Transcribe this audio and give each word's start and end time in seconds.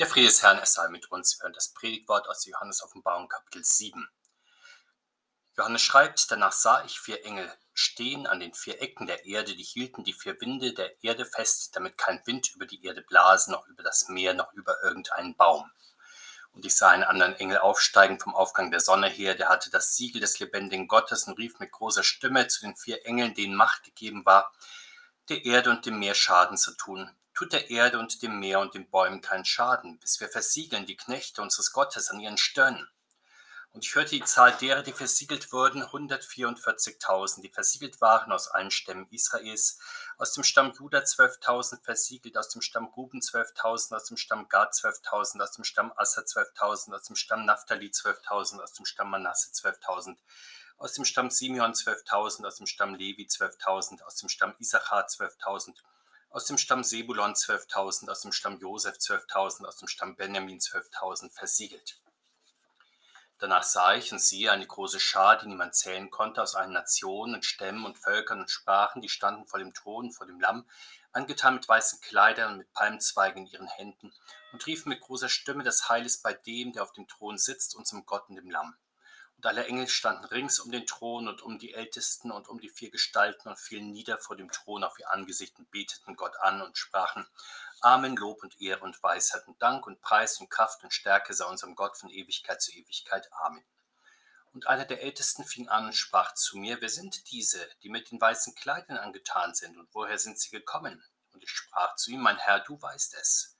Der 0.00 0.08
Friede 0.08 0.26
des 0.26 0.42
Herrn, 0.42 0.58
es 0.58 0.72
sei 0.72 0.88
mit 0.88 1.12
uns. 1.12 1.38
Wir 1.38 1.44
hören 1.44 1.52
das 1.52 1.68
Predigtwort 1.68 2.28
aus 2.28 2.44
Johannes 2.46 2.82
Offenbarung, 2.82 3.28
Kapitel 3.28 3.62
7. 3.62 4.08
Johannes 5.56 5.82
schreibt, 5.82 6.32
danach 6.32 6.50
sah 6.50 6.84
ich 6.84 6.98
vier 6.98 7.24
Engel 7.24 7.48
stehen 7.74 8.26
an 8.26 8.40
den 8.40 8.54
vier 8.54 8.82
Ecken 8.82 9.06
der 9.06 9.24
Erde, 9.24 9.54
die 9.54 9.62
hielten 9.62 10.02
die 10.02 10.12
vier 10.12 10.40
Winde 10.40 10.72
der 10.72 11.00
Erde 11.04 11.24
fest, 11.24 11.76
damit 11.76 11.96
kein 11.96 12.20
Wind 12.26 12.52
über 12.56 12.66
die 12.66 12.84
Erde 12.84 13.02
blase, 13.02 13.52
noch 13.52 13.68
über 13.68 13.84
das 13.84 14.08
Meer, 14.08 14.34
noch 14.34 14.52
über 14.54 14.82
irgendeinen 14.82 15.36
Baum. 15.36 15.70
Und 16.50 16.66
ich 16.66 16.74
sah 16.74 16.90
einen 16.90 17.04
anderen 17.04 17.36
Engel 17.36 17.58
aufsteigen 17.58 18.18
vom 18.18 18.34
Aufgang 18.34 18.72
der 18.72 18.80
Sonne 18.80 19.08
her, 19.08 19.36
der 19.36 19.48
hatte 19.48 19.70
das 19.70 19.94
Siegel 19.94 20.20
des 20.20 20.40
lebendigen 20.40 20.88
Gottes 20.88 21.28
und 21.28 21.38
rief 21.38 21.60
mit 21.60 21.70
großer 21.70 22.02
Stimme 22.02 22.48
zu 22.48 22.62
den 22.62 22.74
vier 22.74 23.06
Engeln, 23.06 23.34
denen 23.34 23.54
Macht 23.54 23.84
gegeben 23.84 24.26
war, 24.26 24.52
der 25.28 25.44
Erde 25.44 25.70
und 25.70 25.86
dem 25.86 26.00
Meer 26.00 26.16
Schaden 26.16 26.56
zu 26.56 26.72
tun 26.72 27.16
tut 27.34 27.52
der 27.52 27.70
Erde 27.70 27.98
und 27.98 28.22
dem 28.22 28.38
Meer 28.38 28.60
und 28.60 28.74
den 28.74 28.88
Bäumen 28.88 29.20
keinen 29.20 29.44
Schaden, 29.44 29.98
bis 29.98 30.20
wir 30.20 30.28
versiegeln 30.28 30.86
die 30.86 30.96
Knechte 30.96 31.42
unseres 31.42 31.72
Gottes 31.72 32.10
an 32.10 32.20
ihren 32.20 32.38
Stirnen. 32.38 32.88
Und 33.74 33.84
ich 33.84 33.96
hörte 33.96 34.10
die 34.10 34.22
Zahl 34.22 34.52
derer, 34.52 34.84
die 34.84 34.92
versiegelt 34.92 35.52
wurden, 35.52 35.82
144.000, 35.82 37.42
die 37.42 37.48
versiegelt 37.48 38.00
waren 38.00 38.30
aus 38.30 38.46
allen 38.46 38.70
Stämmen 38.70 39.08
Israels, 39.10 39.80
aus 40.16 40.32
dem 40.32 40.44
Stamm 40.44 40.72
Juda 40.78 40.98
12.000 40.98 41.82
versiegelt, 41.82 42.36
aus 42.38 42.50
dem 42.50 42.62
Stamm 42.62 42.86
Ruben 42.86 43.18
12.000, 43.18 43.96
aus 43.96 44.04
dem 44.04 44.16
Stamm 44.16 44.48
Gad 44.48 44.72
12.000, 44.74 45.42
aus 45.42 45.52
dem 45.52 45.64
Stamm 45.64 45.92
Asser 45.96 46.22
12.000, 46.22 46.94
aus 46.94 47.02
dem 47.02 47.16
Stamm 47.16 47.44
Naphtali 47.44 47.88
12.000, 47.88 48.60
aus 48.60 48.74
dem 48.74 48.86
Stamm 48.86 49.10
Manasse 49.10 49.50
12.000, 49.50 50.16
aus 50.78 50.92
dem 50.92 51.04
Stamm 51.04 51.30
Simeon 51.30 51.72
12.000, 51.72 52.46
aus 52.46 52.56
dem 52.58 52.68
Stamm 52.68 52.94
Levi 52.94 53.26
12.000, 53.26 54.02
aus 54.02 54.14
dem 54.18 54.28
Stamm 54.28 54.54
Issachar 54.60 55.08
12.000, 55.08 55.74
aus 56.34 56.46
dem 56.46 56.58
Stamm 56.58 56.82
Sebulon 56.82 57.34
12.000, 57.34 58.10
aus 58.10 58.22
dem 58.22 58.32
Stamm 58.32 58.58
Josef 58.58 58.96
12.000, 58.96 59.66
aus 59.66 59.76
dem 59.76 59.86
Stamm 59.86 60.16
Benjamin 60.16 60.58
12.000 60.58 61.32
versiegelt. 61.32 62.00
Danach 63.38 63.62
sah 63.62 63.94
ich 63.94 64.10
und 64.10 64.18
siehe 64.18 64.50
eine 64.50 64.66
große 64.66 64.98
Schar, 64.98 65.38
die 65.38 65.46
niemand 65.46 65.76
zählen 65.76 66.10
konnte, 66.10 66.42
aus 66.42 66.56
allen 66.56 66.72
Nationen 66.72 67.36
und 67.36 67.44
Stämmen 67.44 67.84
und 67.84 67.98
Völkern 67.98 68.40
und 68.40 68.50
Sprachen, 68.50 69.00
die 69.00 69.08
standen 69.08 69.46
vor 69.46 69.60
dem 69.60 69.72
Thron, 69.74 70.10
vor 70.10 70.26
dem 70.26 70.40
Lamm, 70.40 70.68
angetan 71.12 71.54
mit 71.54 71.68
weißen 71.68 72.00
Kleidern 72.00 72.54
und 72.54 72.58
mit 72.58 72.72
Palmzweigen 72.72 73.46
in 73.46 73.52
ihren 73.52 73.68
Händen, 73.68 74.12
und 74.52 74.66
riefen 74.66 74.88
mit 74.88 75.02
großer 75.02 75.28
Stimme 75.28 75.62
das 75.62 75.88
Heil 75.88 76.04
ist 76.04 76.24
bei 76.24 76.34
dem, 76.34 76.72
der 76.72 76.82
auf 76.82 76.92
dem 76.92 77.06
Thron 77.06 77.38
sitzt, 77.38 77.76
unserem 77.76 78.06
Gott 78.06 78.28
und 78.28 78.34
dem 78.34 78.50
Lamm. 78.50 78.74
Und 79.44 79.50
alle 79.50 79.66
Engel 79.66 79.88
standen 79.88 80.24
rings 80.24 80.58
um 80.58 80.72
den 80.72 80.86
Thron 80.86 81.28
und 81.28 81.42
um 81.42 81.58
die 81.58 81.74
Ältesten 81.74 82.30
und 82.30 82.48
um 82.48 82.62
die 82.62 82.70
vier 82.70 82.90
Gestalten 82.90 83.50
und 83.50 83.58
fielen 83.58 83.90
nieder 83.90 84.16
vor 84.16 84.36
dem 84.36 84.50
Thron 84.50 84.82
auf 84.82 84.98
ihr 84.98 85.10
Angesicht 85.10 85.58
und 85.58 85.70
beteten 85.70 86.16
Gott 86.16 86.34
an 86.40 86.62
und 86.62 86.78
sprachen, 86.78 87.28
Amen, 87.82 88.16
Lob 88.16 88.42
und 88.42 88.58
Ehre 88.58 88.80
und 88.80 89.02
Weisheit 89.02 89.46
und 89.46 89.60
Dank 89.60 89.86
und 89.86 90.00
Preis 90.00 90.40
und 90.40 90.48
Kraft 90.48 90.82
und 90.82 90.94
Stärke 90.94 91.34
sei 91.34 91.44
unserem 91.44 91.74
Gott 91.74 91.98
von 91.98 92.08
Ewigkeit 92.08 92.62
zu 92.62 92.72
Ewigkeit. 92.72 93.30
Amen. 93.34 93.62
Und 94.54 94.66
einer 94.66 94.86
der 94.86 95.02
Ältesten 95.02 95.44
fing 95.44 95.68
an 95.68 95.84
und 95.84 95.94
sprach 95.94 96.32
zu 96.32 96.56
mir, 96.56 96.80
wer 96.80 96.88
sind 96.88 97.30
diese, 97.30 97.68
die 97.82 97.90
mit 97.90 98.10
den 98.12 98.22
weißen 98.22 98.54
Kleidern 98.54 98.96
angetan 98.96 99.54
sind, 99.54 99.76
und 99.76 99.90
woher 99.92 100.18
sind 100.18 100.40
sie 100.40 100.52
gekommen? 100.52 101.04
Und 101.34 101.42
ich 101.42 101.50
sprach 101.50 101.96
zu 101.96 102.12
ihm, 102.12 102.22
mein 102.22 102.38
Herr, 102.38 102.60
du 102.60 102.80
weißt 102.80 103.14
es. 103.20 103.53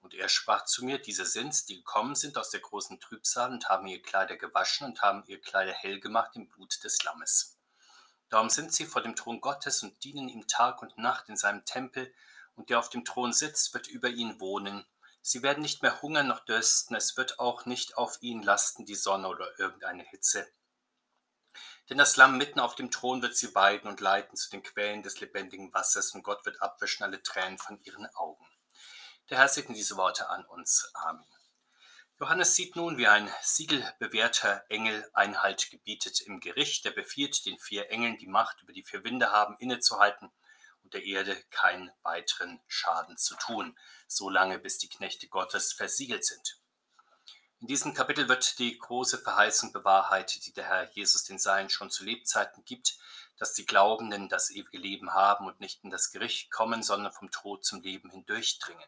Und 0.00 0.14
er 0.14 0.28
sprach 0.28 0.64
zu 0.64 0.84
mir, 0.84 0.98
diese 0.98 1.26
sind's, 1.26 1.64
die 1.66 1.76
gekommen 1.76 2.14
sind 2.14 2.38
aus 2.38 2.50
der 2.50 2.60
großen 2.60 3.00
Trübsal 3.00 3.50
und 3.52 3.68
haben 3.68 3.86
ihre 3.86 4.00
Kleider 4.00 4.36
gewaschen 4.36 4.86
und 4.86 5.02
haben 5.02 5.24
ihre 5.26 5.40
Kleider 5.40 5.72
hell 5.72 6.00
gemacht 6.00 6.36
im 6.36 6.48
Blut 6.48 6.82
des 6.82 7.02
Lammes. 7.04 7.58
Darum 8.30 8.48
sind 8.48 8.72
sie 8.72 8.86
vor 8.86 9.02
dem 9.02 9.16
Thron 9.16 9.40
Gottes 9.40 9.82
und 9.82 10.02
dienen 10.04 10.28
ihm 10.28 10.46
Tag 10.46 10.82
und 10.82 10.96
Nacht 10.96 11.28
in 11.28 11.36
seinem 11.36 11.64
Tempel, 11.64 12.12
und 12.54 12.68
der 12.68 12.78
auf 12.78 12.90
dem 12.90 13.04
Thron 13.04 13.32
sitzt, 13.32 13.72
wird 13.74 13.88
über 13.88 14.08
ihn 14.08 14.38
wohnen. 14.40 14.84
Sie 15.22 15.42
werden 15.42 15.62
nicht 15.62 15.82
mehr 15.82 16.00
hungern 16.02 16.28
noch 16.28 16.40
dürsten, 16.40 16.94
es 16.94 17.16
wird 17.16 17.38
auch 17.38 17.66
nicht 17.66 17.96
auf 17.96 18.18
ihnen 18.22 18.42
lasten 18.42 18.86
die 18.86 18.94
Sonne 18.94 19.28
oder 19.28 19.58
irgendeine 19.58 20.02
Hitze. 20.02 20.46
Denn 21.88 21.98
das 21.98 22.16
Lamm 22.16 22.38
mitten 22.38 22.60
auf 22.60 22.74
dem 22.76 22.90
Thron 22.90 23.20
wird 23.20 23.36
sie 23.36 23.54
weiden 23.54 23.88
und 23.88 24.00
leiten 24.00 24.36
zu 24.36 24.48
den 24.50 24.62
Quellen 24.62 25.02
des 25.02 25.20
lebendigen 25.20 25.72
Wassers, 25.74 26.14
und 26.14 26.22
Gott 26.22 26.46
wird 26.46 26.62
abwischen 26.62 27.02
alle 27.02 27.22
Tränen 27.22 27.58
von 27.58 27.80
ihren 27.82 28.06
Augen. 28.14 28.46
Der 29.30 29.38
Herr 29.38 29.48
segne 29.48 29.76
diese 29.76 29.96
Worte 29.96 30.28
an 30.28 30.44
uns. 30.46 30.90
Amen. 30.92 31.24
Johannes 32.18 32.56
sieht 32.56 32.74
nun, 32.74 32.98
wie 32.98 33.06
ein 33.06 33.32
siegelbewährter 33.42 34.64
Engel 34.68 35.08
Einhalt 35.14 35.70
gebietet 35.70 36.20
im 36.22 36.40
Gericht. 36.40 36.84
Er 36.84 36.90
befiehlt 36.90 37.46
den 37.46 37.56
vier 37.56 37.90
Engeln, 37.92 38.18
die 38.18 38.26
Macht 38.26 38.60
über 38.60 38.72
die 38.72 38.82
vier 38.82 39.04
Winde 39.04 39.30
haben, 39.30 39.56
innezuhalten 39.60 40.32
und 40.82 40.94
der 40.94 41.04
Erde 41.04 41.40
keinen 41.50 41.92
weiteren 42.02 42.60
Schaden 42.66 43.16
zu 43.16 43.36
tun, 43.36 43.78
solange 44.08 44.58
bis 44.58 44.78
die 44.78 44.88
Knechte 44.88 45.28
Gottes 45.28 45.72
versiegelt 45.74 46.24
sind. 46.24 46.60
In 47.60 47.68
diesem 47.68 47.94
Kapitel 47.94 48.28
wird 48.28 48.58
die 48.58 48.76
große 48.76 49.18
Verheißung 49.18 49.72
bewahrheitet, 49.72 50.44
die 50.44 50.52
der 50.52 50.64
Herr 50.64 50.90
Jesus 50.90 51.22
den 51.22 51.38
Seinen 51.38 51.70
schon 51.70 51.90
zu 51.90 52.02
Lebzeiten 52.02 52.64
gibt, 52.64 52.98
dass 53.38 53.52
die 53.52 53.64
Glaubenden 53.64 54.28
das 54.28 54.50
ewige 54.50 54.78
Leben 54.78 55.14
haben 55.14 55.46
und 55.46 55.60
nicht 55.60 55.84
in 55.84 55.90
das 55.90 56.10
Gericht 56.10 56.50
kommen, 56.50 56.82
sondern 56.82 57.12
vom 57.12 57.30
Tod 57.30 57.64
zum 57.64 57.80
Leben 57.80 58.10
hindurchdringen. 58.10 58.84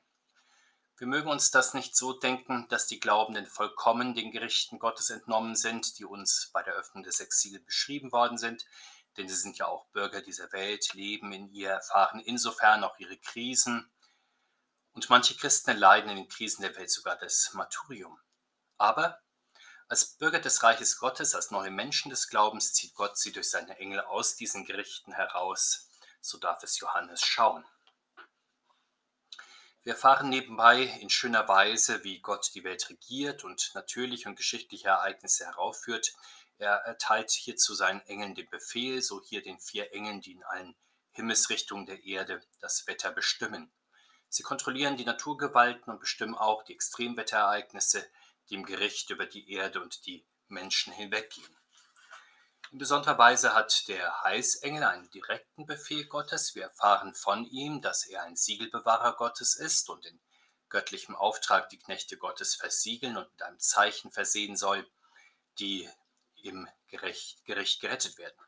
Wir 1.03 1.09
mögen 1.09 1.31
uns 1.31 1.51
das 1.51 1.75
nicht 1.75 1.97
so 1.97 2.13
denken, 2.13 2.69
dass 2.69 2.87
die 2.87 3.01
Glaubenden 3.01 3.45
vollkommen 3.47 4.15
den 4.15 4.31
Gerichten 4.31 4.79
Gottes 4.79 5.11
entnommen 5.11 5.57
sind, 5.57 5.99
die 5.99 6.05
uns 6.05 6.51
bei 6.53 6.63
der 6.63 6.75
Öffnung 6.75 7.03
des 7.03 7.19
Exils 7.19 7.65
beschrieben 7.65 8.13
worden 8.13 8.39
sind, 8.39 8.65
denn 9.17 9.29
sie 9.29 9.35
sind 9.35 9.59
ja 9.59 9.67
auch 9.67 9.87
Bürger 9.87 10.23
dieser 10.23 10.53
Welt, 10.53 10.95
leben 10.95 11.33
in 11.33 11.51
ihr, 11.51 11.71
erfahren 11.71 12.21
insofern 12.21 12.85
auch 12.85 12.97
ihre 13.01 13.17
Krisen. 13.17 13.91
Und 14.93 15.11
manche 15.11 15.35
Christen 15.35 15.77
leiden 15.77 16.09
in 16.09 16.19
den 16.19 16.29
Krisen 16.29 16.63
der 16.63 16.77
Welt 16.77 16.93
sogar 16.93 17.17
das 17.17 17.51
Martyrium. 17.53 18.21
Aber 18.79 19.19
als 19.89 20.17
Bürger 20.19 20.39
des 20.39 20.63
Reiches 20.63 20.99
Gottes, 20.99 21.35
als 21.35 21.51
neue 21.51 21.73
Menschen 21.73 22.11
des 22.11 22.29
Glaubens, 22.29 22.75
zieht 22.75 22.95
Gott 22.95 23.19
sie 23.19 23.33
durch 23.33 23.51
seine 23.51 23.77
Engel 23.81 24.03
aus 24.03 24.37
diesen 24.37 24.67
Gerichten 24.67 25.15
heraus. 25.15 25.89
So 26.21 26.39
darf 26.39 26.63
es 26.63 26.79
Johannes 26.79 27.23
schauen. 27.23 27.65
Wir 29.85 29.95
erfahren 29.95 30.29
nebenbei 30.29 30.83
in 31.01 31.11
schöner 31.11 31.49
Weise, 31.49 32.05
wie 32.05 32.21
Gott 32.21 32.53
die 32.55 32.63
Welt 32.63 32.89
regiert 32.89 33.43
und 33.43 33.73
natürliche 33.75 34.29
und 34.29 34.37
geschichtliche 34.37 34.89
Ereignisse 34.89 35.45
heraufführt. 35.45 36.15
Er 36.59 36.75
erteilt 36.85 37.33
hierzu 37.33 37.75
seinen 37.75 38.01
Engeln 38.03 38.37
den 38.37 38.49
Befehl, 38.49 39.03
so 39.03 39.21
hier 39.21 39.43
den 39.43 39.59
vier 39.59 39.93
Engeln, 39.93 40.21
die 40.21 40.33
in 40.33 40.45
allen 40.45 40.77
Himmelsrichtungen 41.11 41.87
der 41.87 42.05
Erde 42.05 42.41
das 42.61 42.87
Wetter 42.87 43.11
bestimmen. 43.11 43.73
Sie 44.29 44.45
kontrollieren 44.45 44.97
die 44.97 45.05
Naturgewalten 45.05 45.93
und 45.93 45.99
bestimmen 45.99 46.37
auch 46.37 46.63
die 46.63 46.75
Extremwetterereignisse, 46.75 48.09
die 48.49 48.55
im 48.55 48.65
Gericht 48.65 49.11
über 49.11 49.27
die 49.27 49.53
Erde 49.53 49.83
und 49.83 50.07
die 50.07 50.25
Menschen 50.47 50.93
hinweggehen. 50.93 51.57
In 52.73 52.79
besonderer 52.79 53.19
Weise 53.19 53.53
hat 53.53 53.87
der 53.89 54.23
Heißengel 54.23 54.83
einen 54.83 55.11
direkten 55.11 55.67
Befehl 55.67 56.07
Gottes. 56.07 56.55
Wir 56.55 56.63
erfahren 56.63 57.15
von 57.15 57.45
ihm, 57.45 57.83
dass 57.83 58.07
er 58.07 58.23
ein 58.23 58.35
Siegelbewahrer 58.35 59.15
Gottes 59.17 59.57
ist 59.57 59.91
und 59.91 60.07
in 60.07 60.19
göttlichem 60.71 61.15
Auftrag 61.15 61.69
die 61.69 61.79
Knechte 61.79 62.17
Gottes 62.17 62.55
versiegeln 62.55 63.19
und 63.19 63.31
mit 63.31 63.43
einem 63.43 63.61
Zeichen 63.61 64.11
versehen 64.11 64.57
soll, 64.57 64.91
die 65.59 65.87
im 66.43 66.67
Gericht, 66.89 67.45
Gericht 67.45 67.83
gerettet 67.83 68.17
werden. 68.17 68.39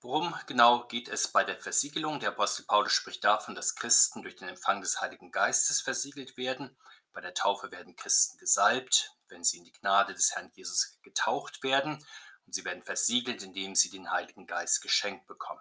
Worum 0.00 0.34
genau 0.46 0.86
geht 0.86 1.10
es 1.10 1.28
bei 1.28 1.44
der 1.44 1.58
Versiegelung? 1.58 2.18
Der 2.18 2.30
Apostel 2.30 2.64
Paulus 2.64 2.92
spricht 2.92 3.22
davon, 3.22 3.54
dass 3.54 3.74
Christen 3.74 4.22
durch 4.22 4.36
den 4.36 4.48
Empfang 4.48 4.80
des 4.80 5.02
Heiligen 5.02 5.32
Geistes 5.32 5.82
versiegelt 5.82 6.38
werden. 6.38 6.74
Bei 7.12 7.20
der 7.20 7.34
Taufe 7.34 7.70
werden 7.72 7.94
Christen 7.94 8.38
gesalbt, 8.38 9.12
wenn 9.28 9.44
sie 9.44 9.58
in 9.58 9.64
die 9.64 9.72
Gnade 9.72 10.14
des 10.14 10.34
Herrn 10.34 10.50
Jesus 10.54 10.98
getaucht 11.02 11.62
werden 11.62 12.02
und 12.50 12.54
sie 12.54 12.64
werden 12.64 12.82
versiegelt, 12.82 13.44
indem 13.44 13.76
sie 13.76 13.90
den 13.90 14.10
Heiligen 14.10 14.44
Geist 14.44 14.82
geschenkt 14.82 15.28
bekommen. 15.28 15.60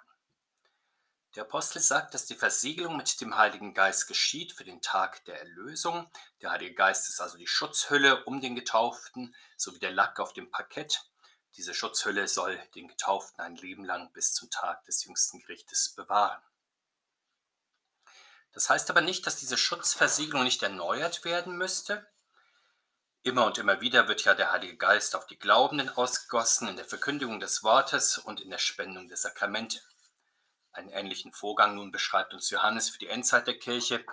Der 1.36 1.44
Apostel 1.44 1.80
sagt, 1.80 2.16
dass 2.16 2.26
die 2.26 2.34
Versiegelung 2.34 2.98
mit 2.98 3.22
dem 3.22 3.38
Heiligen 3.38 3.76
Geist 3.76 4.08
geschieht 4.08 4.54
für 4.54 4.64
den 4.64 4.82
Tag 4.82 5.24
der 5.26 5.40
Erlösung. 5.40 6.10
Der 6.42 6.50
Heilige 6.50 6.74
Geist 6.74 7.08
ist 7.08 7.22
also 7.22 7.38
die 7.38 7.46
Schutzhülle 7.46 8.26
um 8.26 8.42
den 8.42 8.56
Getauften, 8.56 9.36
sowie 9.56 9.78
der 9.78 9.92
Lack 9.92 10.20
auf 10.20 10.34
dem 10.34 10.50
Parkett. 10.50 11.06
Diese 11.58 11.76
Schutzhülle 11.76 12.28
soll 12.28 12.58
den 12.74 12.88
Getauften 12.88 13.40
ein 13.40 13.56
Leben 13.56 13.86
lang 13.86 14.12
bis 14.14 14.34
zum 14.34 14.50
Tag 14.50 14.84
des 14.86 15.06
jüngsten 15.06 15.42
Gerichtes 15.42 15.90
bewahren. 15.90 16.42
Das 18.52 18.68
heißt 18.68 18.90
aber 18.90 19.02
nicht, 19.02 19.28
dass 19.28 19.36
diese 19.36 19.58
Schutzversiegelung 19.58 20.44
nicht 20.44 20.64
erneuert 20.64 21.24
werden 21.24 21.56
müsste. 21.56 22.12
Immer 23.22 23.46
und 23.46 23.58
immer 23.58 23.82
wieder 23.82 24.08
wird 24.08 24.24
ja 24.24 24.34
der 24.34 24.52
Heilige 24.52 24.78
Geist 24.78 25.14
auf 25.14 25.28
die 25.28 25.38
Glaubenden 25.38 25.90
ausgegossen 25.90 26.70
in 26.70 26.78
der 26.78 26.86
Verkündigung 26.86 27.42
des 27.42 27.64
Wortes 27.64 28.18
und 28.18 28.40
in 28.40 28.50
der 28.50 28.60
Spendung 28.60 29.10
der 29.10 29.18
Sakramente. 29.18 29.82
Einen 30.72 30.90
ähnlichen 30.90 31.34
Vorgang 31.34 31.76
nun 31.76 31.92
beschreibt 31.92 32.34
uns 32.34 32.50
Johannes 32.50 32.90
für 32.90 33.00
die 33.00 33.08
Endzeit 33.08 33.46
der 33.48 33.60
Kirche. 33.60 34.06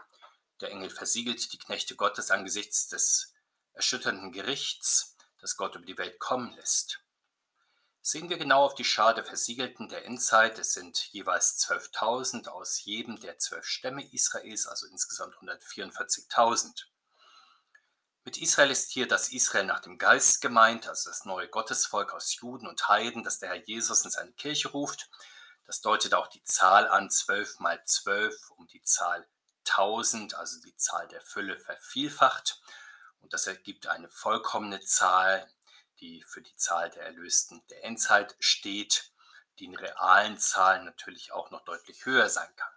Der 0.60 0.72
Engel 0.72 0.90
versiegelt 0.90 1.52
die 1.52 1.58
Knechte 1.58 1.94
Gottes 1.94 2.32
angesichts 2.32 2.88
des 2.88 3.32
erschütternden 3.74 4.32
Gerichts, 4.32 5.16
das 5.40 5.56
Gott 5.56 5.76
über 5.76 5.86
die 5.86 5.98
Welt 5.98 6.18
kommen 6.18 6.52
lässt. 6.56 7.00
Sehen 8.00 8.28
wir 8.28 8.38
genau 8.38 8.64
auf 8.64 8.74
die 8.74 8.84
Schar 8.84 9.14
der 9.14 9.24
Versiegelten 9.24 9.88
der 9.88 10.04
Endzeit. 10.04 10.58
Es 10.58 10.72
sind 10.72 10.98
jeweils 11.12 11.58
12.000 11.64 12.48
aus 12.48 12.84
jedem 12.84 13.20
der 13.20 13.38
zwölf 13.38 13.66
Stämme 13.66 14.04
Israels, 14.12 14.66
also 14.66 14.86
insgesamt 14.86 15.36
144.000. 15.36 16.86
Mit 18.26 18.38
Israel 18.38 18.72
ist 18.72 18.90
hier 18.90 19.06
das 19.06 19.28
Israel 19.28 19.66
nach 19.66 19.78
dem 19.78 19.98
Geist 19.98 20.40
gemeint, 20.40 20.88
also 20.88 21.08
das 21.08 21.24
neue 21.26 21.46
Gottesvolk 21.46 22.12
aus 22.12 22.34
Juden 22.34 22.66
und 22.66 22.88
Heiden, 22.88 23.22
das 23.22 23.38
der 23.38 23.50
Herr 23.50 23.62
Jesus 23.64 24.04
in 24.04 24.10
seine 24.10 24.32
Kirche 24.32 24.66
ruft. 24.66 25.08
Das 25.64 25.80
deutet 25.80 26.12
auch 26.12 26.26
die 26.26 26.42
Zahl 26.42 26.88
an, 26.88 27.08
12 27.08 27.60
mal 27.60 27.80
12, 27.84 28.50
um 28.56 28.66
die 28.66 28.82
Zahl 28.82 29.28
1000, 29.68 30.34
also 30.34 30.60
die 30.60 30.74
Zahl 30.74 31.06
der 31.06 31.20
Fülle 31.20 31.56
vervielfacht. 31.56 32.60
Und 33.20 33.32
das 33.32 33.46
ergibt 33.46 33.86
eine 33.86 34.08
vollkommene 34.08 34.80
Zahl, 34.80 35.48
die 36.00 36.24
für 36.24 36.42
die 36.42 36.56
Zahl 36.56 36.90
der 36.90 37.04
Erlösten 37.04 37.64
der 37.70 37.84
Endzeit 37.84 38.34
steht, 38.40 39.12
die 39.60 39.66
in 39.66 39.76
realen 39.76 40.36
Zahlen 40.36 40.84
natürlich 40.84 41.30
auch 41.30 41.52
noch 41.52 41.62
deutlich 41.62 42.04
höher 42.04 42.28
sein 42.28 42.50
kann. 42.56 42.75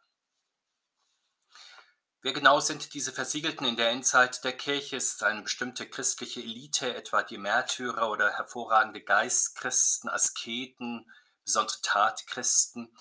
Wer 2.21 2.33
genau 2.33 2.59
sind 2.59 2.93
diese 2.93 3.13
Versiegelten 3.13 3.65
in 3.65 3.77
der 3.77 3.91
Endzeit 3.91 4.43
der 4.43 4.51
Kirche? 4.51 4.97
Ist 4.97 5.23
eine 5.23 5.41
bestimmte 5.41 5.87
christliche 5.87 6.41
Elite, 6.41 6.93
etwa 6.93 7.23
die 7.23 7.37
Märtyrer 7.37 8.09
oder 8.11 8.35
hervorragende 8.35 9.01
Geistchristen, 9.01 10.09
Asketen, 10.09 11.09
besondere 11.45 11.77
Tatchristen 11.81 12.93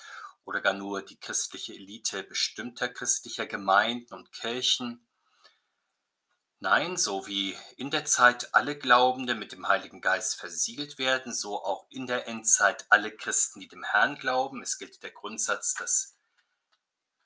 oder 0.45 0.61
gar 0.61 0.73
nur 0.73 1.03
die 1.03 1.19
christliche 1.19 1.75
Elite 1.75 2.23
bestimmter 2.23 2.89
christlicher 2.89 3.47
Gemeinden 3.47 4.15
und 4.15 4.31
Kirchen? 4.31 5.05
Nein, 6.61 6.97
so 6.97 7.27
wie 7.27 7.57
in 7.77 7.91
der 7.91 8.05
Zeit 8.05 8.55
alle 8.55 8.79
Glaubende 8.79 9.35
mit 9.35 9.51
dem 9.51 9.67
Heiligen 9.67 10.01
Geist 10.01 10.37
versiegelt 10.37 10.97
werden, 10.99 11.35
so 11.35 11.61
auch 11.65 11.87
in 11.91 12.07
der 12.07 12.29
Endzeit 12.29 12.87
alle 12.89 13.11
Christen, 13.11 13.59
die 13.59 13.69
dem 13.69 13.83
Herrn 13.83 14.15
glauben. 14.17 14.63
Es 14.63 14.79
gilt 14.79 15.03
der 15.03 15.11
Grundsatz, 15.11 15.75
dass 15.75 16.18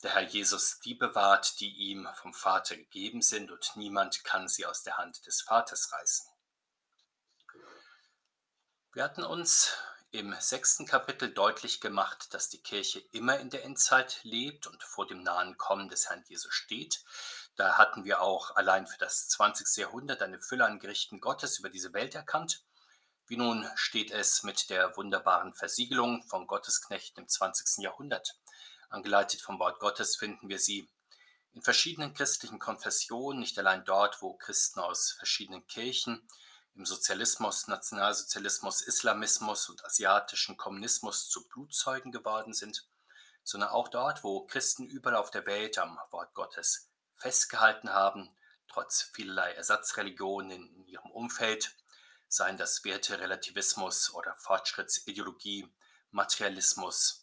der 0.02 0.14
Herr 0.14 0.22
Jesus 0.22 0.80
die 0.80 0.94
bewahrt, 0.94 1.60
die 1.60 1.70
ihm 1.70 2.08
vom 2.14 2.34
Vater 2.34 2.76
gegeben 2.76 3.22
sind, 3.22 3.50
und 3.50 3.72
niemand 3.76 4.24
kann 4.24 4.48
sie 4.48 4.66
aus 4.66 4.82
der 4.82 4.98
Hand 4.98 5.26
des 5.26 5.42
Vaters 5.42 5.92
reißen. 5.92 6.30
Wir 8.92 9.04
hatten 9.04 9.22
uns 9.22 9.74
im 10.10 10.34
sechsten 10.38 10.84
Kapitel 10.84 11.32
deutlich 11.32 11.80
gemacht, 11.80 12.34
dass 12.34 12.50
die 12.50 12.62
Kirche 12.62 12.98
immer 13.12 13.38
in 13.38 13.48
der 13.48 13.64
Endzeit 13.64 14.20
lebt 14.22 14.66
und 14.66 14.82
vor 14.82 15.06
dem 15.06 15.22
nahen 15.22 15.56
Kommen 15.56 15.88
des 15.88 16.10
Herrn 16.10 16.22
Jesus 16.28 16.52
steht. 16.52 17.02
Da 17.56 17.78
hatten 17.78 18.04
wir 18.04 18.20
auch 18.20 18.54
allein 18.56 18.86
für 18.86 18.98
das 18.98 19.28
20. 19.28 19.78
Jahrhundert 19.78 20.20
eine 20.20 20.38
Fülle 20.38 20.66
an 20.66 20.78
Gerichten 20.78 21.20
Gottes 21.20 21.58
über 21.58 21.70
diese 21.70 21.94
Welt 21.94 22.14
erkannt. 22.14 22.62
Wie 23.26 23.38
nun 23.38 23.66
steht 23.76 24.10
es 24.10 24.42
mit 24.42 24.68
der 24.68 24.94
wunderbaren 24.98 25.54
Versiegelung 25.54 26.22
von 26.24 26.46
Gottesknechten 26.46 27.22
im 27.22 27.28
20. 27.28 27.82
Jahrhundert? 27.82 28.36
Angeleitet 28.92 29.40
vom 29.40 29.58
Wort 29.58 29.80
Gottes 29.80 30.16
finden 30.16 30.50
wir 30.50 30.58
sie 30.58 30.86
in 31.54 31.62
verschiedenen 31.62 32.12
christlichen 32.12 32.58
Konfessionen, 32.58 33.40
nicht 33.40 33.58
allein 33.58 33.84
dort, 33.86 34.20
wo 34.20 34.34
Christen 34.34 34.80
aus 34.80 35.12
verschiedenen 35.12 35.66
Kirchen 35.66 36.28
im 36.74 36.84
Sozialismus, 36.84 37.68
Nationalsozialismus, 37.68 38.82
Islamismus 38.82 39.70
und 39.70 39.82
asiatischen 39.84 40.58
Kommunismus 40.58 41.30
zu 41.30 41.48
Blutzeugen 41.48 42.12
geworden 42.12 42.52
sind, 42.52 42.86
sondern 43.44 43.70
auch 43.70 43.88
dort, 43.88 44.24
wo 44.24 44.46
Christen 44.46 44.86
überall 44.86 45.16
auf 45.16 45.30
der 45.30 45.46
Welt 45.46 45.78
am 45.78 45.98
Wort 46.10 46.34
Gottes 46.34 46.90
festgehalten 47.14 47.90
haben, 47.90 48.28
trotz 48.68 49.02
vielerlei 49.14 49.52
Ersatzreligionen 49.52 50.68
in 50.74 50.86
ihrem 50.86 51.10
Umfeld, 51.12 51.74
seien 52.28 52.58
das 52.58 52.84
Werterelativismus 52.84 54.12
oder 54.12 54.34
Fortschrittsideologie, 54.34 55.66
Materialismus, 56.10 57.21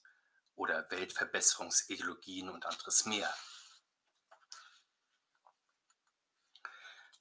oder 0.59 0.91
Weltverbesserungsideologien 0.91 2.49
und 2.49 2.65
anderes 2.65 3.05
mehr. 3.05 3.33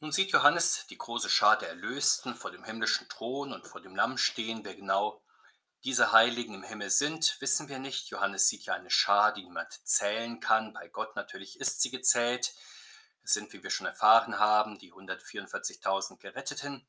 Nun 0.00 0.12
sieht 0.12 0.32
Johannes 0.32 0.86
die 0.90 0.98
große 0.98 1.30
Schar 1.30 1.56
der 1.56 1.70
Erlösten 1.70 2.34
vor 2.34 2.50
dem 2.50 2.64
himmlischen 2.64 3.08
Thron 3.08 3.52
und 3.52 3.66
vor 3.66 3.80
dem 3.80 3.94
Lamm 3.94 4.18
stehen. 4.18 4.64
Wer 4.64 4.74
genau 4.74 5.22
diese 5.84 6.10
Heiligen 6.12 6.54
im 6.54 6.64
Himmel 6.64 6.90
sind, 6.90 7.40
wissen 7.40 7.68
wir 7.68 7.78
nicht. 7.78 8.10
Johannes 8.10 8.48
sieht 8.48 8.64
ja 8.64 8.74
eine 8.74 8.90
Schar, 8.90 9.32
die 9.32 9.44
niemand 9.44 9.72
zählen 9.86 10.40
kann. 10.40 10.72
Bei 10.72 10.88
Gott 10.88 11.14
natürlich 11.14 11.60
ist 11.60 11.80
sie 11.80 11.90
gezählt. 11.90 12.54
Es 13.22 13.34
sind, 13.34 13.52
wie 13.52 13.62
wir 13.62 13.70
schon 13.70 13.86
erfahren 13.86 14.38
haben, 14.38 14.78
die 14.78 14.92
144.000 14.92 16.18
Geretteten 16.18 16.86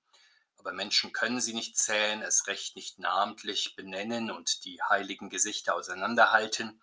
aber 0.60 0.74
Menschen 0.74 1.14
können 1.14 1.40
sie 1.40 1.54
nicht 1.54 1.78
zählen, 1.78 2.22
es 2.22 2.48
recht 2.48 2.76
nicht 2.76 3.00
namentlich 3.00 3.76
benennen 3.76 4.30
und 4.32 4.66
die 4.66 4.82
heiligen 4.82 5.30
Gesichter 5.30 5.76
auseinanderhalten. 5.76 6.82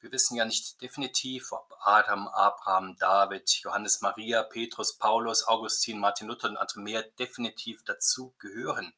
Wir 0.00 0.12
wissen 0.12 0.36
ja 0.36 0.44
nicht 0.44 0.80
definitiv, 0.82 1.52
ob 1.52 1.74
Adam, 1.80 2.28
Abraham, 2.28 2.96
David, 2.98 3.48
Johannes 3.62 4.02
Maria, 4.02 4.42
Petrus, 4.42 4.98
Paulus, 4.98 5.48
Augustin, 5.48 5.98
Martin 5.98 6.28
Luther 6.28 6.48
und 6.48 6.58
andere 6.58 6.80
mehr 6.80 7.02
definitiv 7.02 7.82
dazu 7.84 8.34
gehören. 8.38 8.92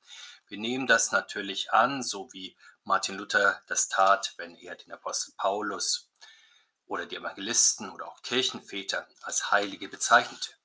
Wir 0.49 0.59
nehmen 0.59 0.87
das 0.87 1.12
natürlich 1.12 1.73
an, 1.73 2.03
so 2.03 2.32
wie 2.32 2.56
Martin 2.85 3.17
Luther 3.17 3.62
das 3.69 3.88
tat, 3.88 4.35
wenn 4.37 4.56
er 4.56 4.75
den 4.75 4.93
Apostel 4.93 5.32
Paulus 5.37 6.11
oder 6.87 7.06
die 7.06 7.17
Evangelisten 7.17 7.91
oder 7.91 8.09
auch 8.09 8.20
Kirchenväter 8.23 9.06
als 9.23 9.53
Heilige 9.53 9.88
bezeichnete. 9.88 10.57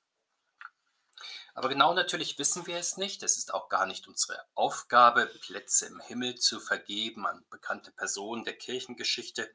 Aber 1.54 1.68
genau 1.68 1.94
natürlich 1.94 2.36
wissen 2.38 2.66
wir 2.66 2.78
es 2.78 2.96
nicht. 2.96 3.22
Es 3.22 3.38
ist 3.38 3.54
auch 3.54 3.68
gar 3.68 3.86
nicht 3.86 4.08
unsere 4.08 4.44
Aufgabe, 4.54 5.26
Plätze 5.26 5.86
im 5.86 6.00
Himmel 6.00 6.34
zu 6.34 6.58
vergeben 6.58 7.26
an 7.26 7.44
bekannte 7.48 7.92
Personen 7.92 8.44
der 8.44 8.58
Kirchengeschichte 8.58 9.54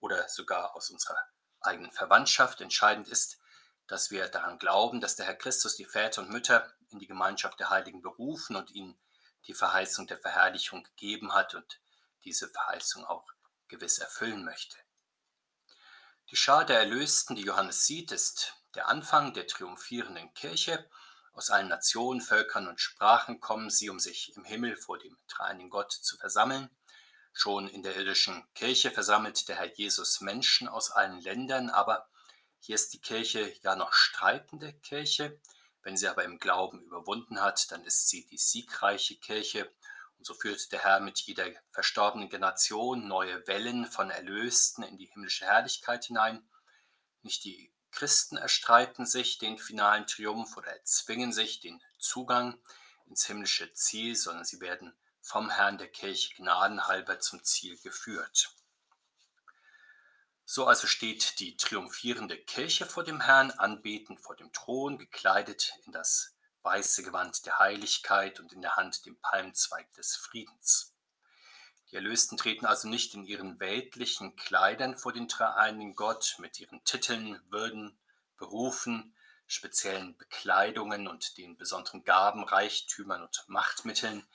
oder 0.00 0.28
sogar 0.28 0.74
aus 0.74 0.90
unserer 0.90 1.28
eigenen 1.60 1.92
Verwandtschaft. 1.92 2.60
Entscheidend 2.60 3.06
ist, 3.06 3.38
dass 3.86 4.10
wir 4.10 4.28
daran 4.28 4.58
glauben, 4.58 5.00
dass 5.00 5.14
der 5.14 5.26
Herr 5.26 5.36
Christus 5.36 5.76
die 5.76 5.84
Väter 5.84 6.22
und 6.22 6.30
Mütter 6.30 6.74
in 6.90 6.98
die 6.98 7.06
Gemeinschaft 7.06 7.60
der 7.60 7.70
Heiligen 7.70 8.02
berufen 8.02 8.56
und 8.56 8.72
ihnen 8.72 8.98
die 9.46 9.54
Verheißung 9.54 10.08
der 10.08 10.18
Verherrlichung 10.18 10.82
gegeben 10.82 11.34
hat 11.34 11.54
und 11.54 11.80
diese 12.24 12.48
Verheißung 12.48 13.04
auch 13.04 13.24
gewiss 13.68 13.98
erfüllen 13.98 14.44
möchte. 14.44 14.76
Die 16.30 16.36
Schar 16.36 16.64
der 16.64 16.80
Erlösten, 16.80 17.36
die 17.36 17.42
Johannes 17.42 17.86
sieht, 17.86 18.10
ist 18.10 18.54
der 18.74 18.88
Anfang 18.88 19.32
der 19.34 19.46
triumphierenden 19.46 20.34
Kirche 20.34 20.84
aus 21.32 21.50
allen 21.50 21.68
Nationen, 21.68 22.20
Völkern 22.20 22.68
und 22.68 22.80
Sprachen 22.80 23.40
kommen 23.40 23.70
sie, 23.70 23.90
um 23.90 23.98
sich 24.00 24.34
im 24.36 24.44
Himmel 24.44 24.76
vor 24.76 24.98
dem 24.98 25.16
dreieinigen 25.28 25.70
Gott 25.70 25.92
zu 25.92 26.16
versammeln. 26.16 26.70
Schon 27.32 27.68
in 27.68 27.82
der 27.82 27.96
irdischen 27.96 28.44
Kirche 28.54 28.90
versammelt 28.90 29.48
der 29.48 29.56
Herr 29.56 29.72
Jesus 29.72 30.20
Menschen 30.20 30.66
aus 30.66 30.90
allen 30.90 31.20
Ländern, 31.20 31.70
aber 31.70 32.08
hier 32.60 32.74
ist 32.74 32.92
die 32.92 33.00
Kirche 33.00 33.54
ja 33.62 33.76
noch 33.76 33.92
streitende 33.92 34.72
Kirche. 34.72 35.40
Wenn 35.82 35.96
sie 35.96 36.08
aber 36.08 36.24
im 36.24 36.38
Glauben 36.38 36.82
überwunden 36.82 37.40
hat, 37.40 37.70
dann 37.70 37.84
ist 37.84 38.08
sie 38.08 38.26
die 38.26 38.38
siegreiche 38.38 39.16
Kirche. 39.16 39.72
Und 40.18 40.26
so 40.26 40.34
führt 40.34 40.72
der 40.72 40.82
Herr 40.82 41.00
mit 41.00 41.20
jeder 41.20 41.46
verstorbenen 41.70 42.28
Generation 42.28 43.06
neue 43.06 43.46
Wellen 43.46 43.86
von 43.86 44.10
Erlösten 44.10 44.82
in 44.82 44.98
die 44.98 45.06
himmlische 45.06 45.46
Herrlichkeit 45.46 46.06
hinein. 46.06 46.48
Nicht 47.22 47.44
die 47.44 47.72
Christen 47.90 48.36
erstreiten 48.36 49.06
sich 49.06 49.38
den 49.38 49.58
finalen 49.58 50.06
Triumph 50.06 50.56
oder 50.56 50.68
erzwingen 50.68 51.32
sich 51.32 51.60
den 51.60 51.82
Zugang 51.98 52.58
ins 53.06 53.26
himmlische 53.26 53.72
Ziel, 53.72 54.14
sondern 54.14 54.44
sie 54.44 54.60
werden 54.60 54.94
vom 55.20 55.50
Herrn 55.50 55.78
der 55.78 55.88
Kirche 55.88 56.34
gnadenhalber 56.36 57.20
zum 57.20 57.42
Ziel 57.44 57.78
geführt. 57.78 58.54
So 60.44 60.66
also 60.66 60.86
steht 60.86 61.40
die 61.40 61.56
triumphierende 61.56 62.38
Kirche 62.38 62.86
vor 62.86 63.04
dem 63.04 63.20
Herrn, 63.20 63.50
anbetend 63.50 64.20
vor 64.20 64.34
dem 64.34 64.50
Thron, 64.52 64.96
gekleidet 64.96 65.74
in 65.84 65.92
das 65.92 66.34
weiße 66.62 67.02
Gewand 67.02 67.44
der 67.44 67.58
Heiligkeit 67.58 68.40
und 68.40 68.52
in 68.52 68.62
der 68.62 68.76
Hand 68.76 69.04
den 69.04 69.20
Palmzweig 69.20 69.92
des 69.92 70.16
Friedens. 70.16 70.94
Die 71.90 71.96
Erlösten 71.96 72.36
treten 72.36 72.66
also 72.66 72.86
nicht 72.86 73.14
in 73.14 73.24
ihren 73.24 73.60
weltlichen 73.60 74.36
Kleidern 74.36 74.96
vor 74.96 75.12
den 75.12 75.26
dreieinigen 75.26 75.94
Gott 75.94 76.36
mit 76.38 76.60
ihren 76.60 76.84
Titeln, 76.84 77.40
Würden, 77.50 77.98
Berufen, 78.36 79.14
speziellen 79.46 80.16
Bekleidungen 80.18 81.08
und 81.08 81.38
den 81.38 81.56
besonderen 81.56 82.04
Gaben, 82.04 82.44
Reichtümern 82.44 83.22
und 83.22 83.44
Machtmitteln, 83.48 84.26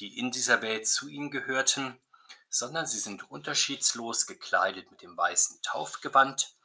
die 0.00 0.18
in 0.18 0.32
dieser 0.32 0.60
Welt 0.60 0.88
zu 0.88 1.08
ihnen 1.08 1.30
gehörten, 1.30 2.00
sondern 2.48 2.86
sie 2.86 2.98
sind 2.98 3.30
unterschiedslos 3.30 4.26
gekleidet 4.26 4.90
mit 4.90 5.02
dem 5.02 5.16
weißen 5.16 5.62
Taufgewand. 5.62 6.56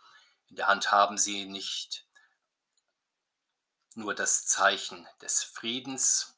In 0.49 0.55
der 0.55 0.67
Hand 0.67 0.91
haben 0.91 1.19
sie 1.19 1.45
nicht 1.45 2.07
nur 3.93 4.15
das 4.15 4.47
Zeichen 4.47 5.07
des 5.21 5.43
Friedens 5.43 6.35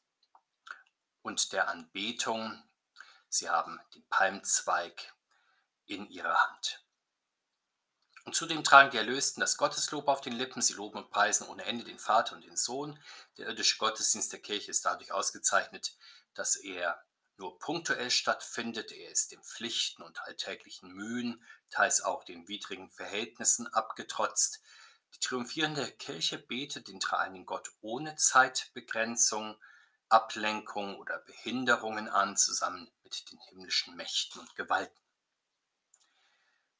und 1.22 1.52
der 1.52 1.68
Anbetung, 1.68 2.62
Sie 3.30 3.48
haben 3.48 3.80
den 3.94 4.06
Palmzweig 4.08 5.14
in 5.86 6.06
ihrer 6.10 6.36
Hand. 6.48 6.84
Und 8.24 8.34
zudem 8.34 8.64
tragen 8.64 8.90
die 8.90 8.98
Erlösten 8.98 9.40
das 9.40 9.56
Gotteslob 9.56 10.08
auf 10.08 10.20
den 10.20 10.34
Lippen. 10.34 10.60
Sie 10.60 10.74
loben 10.74 10.98
und 10.98 11.10
preisen 11.10 11.46
ohne 11.48 11.64
Ende 11.64 11.84
den 11.84 11.98
Vater 11.98 12.34
und 12.34 12.44
den 12.44 12.56
Sohn. 12.56 12.98
Der 13.38 13.46
irdische 13.46 13.78
Gottesdienst 13.78 14.32
der 14.32 14.40
Kirche 14.40 14.70
ist 14.70 14.84
dadurch 14.84 15.12
ausgezeichnet, 15.12 15.96
dass 16.34 16.56
er 16.56 17.02
nur 17.36 17.58
punktuell 17.58 18.10
stattfindet. 18.10 18.92
Er 18.92 19.10
ist 19.10 19.30
den 19.30 19.42
Pflichten 19.42 20.02
und 20.02 20.20
alltäglichen 20.22 20.92
Mühen, 20.92 21.42
teils 21.70 22.02
auch 22.02 22.24
den 22.24 22.48
widrigen 22.48 22.90
Verhältnissen 22.90 23.66
abgetrotzt. 23.68 24.60
Die 25.14 25.20
triumphierende 25.20 25.90
Kirche 25.92 26.38
betet 26.38 26.88
den 26.88 26.98
dreieinigen 26.98 27.46
Gott 27.46 27.70
ohne 27.80 28.16
Zeitbegrenzung, 28.16 29.56
Ablenkung 30.10 30.96
oder 30.96 31.18
Behinderungen 31.18 32.08
an, 32.08 32.36
zusammen 32.36 32.90
mit 33.02 33.30
den 33.30 33.38
himmlischen 33.48 33.96
Mächten 33.96 34.40
und 34.40 34.54
Gewalten. 34.56 35.00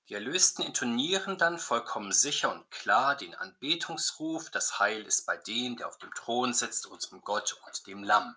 Die 0.08 0.14
Erlösten 0.14 0.64
intonieren 0.64 1.38
dann 1.38 1.60
vollkommen 1.60 2.10
sicher 2.10 2.50
und 2.52 2.68
klar 2.72 3.16
den 3.16 3.36
Anbetungsruf, 3.36 4.50
das 4.50 4.80
Heil 4.80 5.06
ist 5.06 5.24
bei 5.24 5.36
dem, 5.36 5.76
der 5.76 5.86
auf 5.86 5.98
dem 5.98 6.12
Thron 6.14 6.52
sitzt, 6.52 6.86
unserem 6.86 7.20
Gott 7.20 7.56
und 7.64 7.86
dem 7.86 8.02
Lamm. 8.02 8.36